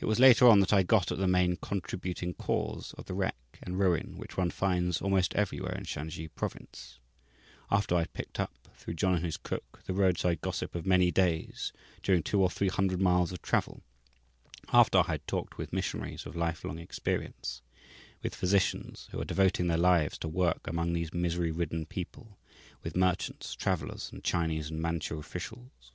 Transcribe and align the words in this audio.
It 0.00 0.06
was 0.06 0.18
later 0.18 0.48
on 0.48 0.58
that 0.58 0.72
I 0.72 0.82
got 0.82 1.12
at 1.12 1.18
the 1.18 1.28
main 1.28 1.54
contributing 1.54 2.34
cause 2.34 2.92
of 2.94 3.04
the 3.04 3.14
wreck 3.14 3.36
and 3.62 3.78
ruin 3.78 4.16
which 4.18 4.36
one 4.36 4.50
finds 4.50 5.00
almost 5.00 5.32
everywhere 5.36 5.76
in 5.76 5.84
Shansi 5.84 6.26
Province, 6.26 6.98
after 7.70 7.94
I 7.94 8.00
had 8.00 8.12
picked 8.14 8.40
up, 8.40 8.52
through 8.74 8.94
John 8.94 9.14
and 9.14 9.24
his 9.24 9.36
cook, 9.36 9.84
the 9.86 9.94
roadside 9.94 10.40
gossip 10.40 10.74
of 10.74 10.84
many 10.84 11.12
days 11.12 11.72
during 12.02 12.24
two 12.24 12.42
or 12.42 12.50
three 12.50 12.66
hundred 12.68 13.00
miles 13.00 13.30
of 13.30 13.40
travel, 13.40 13.84
after 14.72 14.98
I 14.98 15.06
had 15.06 15.26
talked 15.28 15.56
with 15.56 15.72
missionaries 15.72 16.26
of 16.26 16.34
life 16.34 16.64
long 16.64 16.80
experience, 16.80 17.62
with 18.24 18.34
physicians 18.34 19.06
who 19.12 19.20
are 19.20 19.24
devoting 19.24 19.68
their 19.68 19.78
lives 19.78 20.18
to 20.18 20.28
work 20.28 20.66
among 20.66 20.94
these 20.94 21.14
misery 21.14 21.52
ridden 21.52 21.86
people, 21.86 22.40
with 22.82 22.96
merchants, 22.96 23.54
travellers, 23.54 24.10
and 24.10 24.24
Chinese 24.24 24.68
and 24.68 24.82
Manchu 24.82 25.16
officials. 25.16 25.92